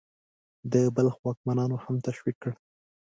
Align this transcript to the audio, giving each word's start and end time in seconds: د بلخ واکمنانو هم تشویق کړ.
د 0.71 0.73
بلخ 0.95 1.15
واکمنانو 1.25 1.75
هم 1.83 1.95
تشویق 2.07 2.37
کړ. 2.43 2.51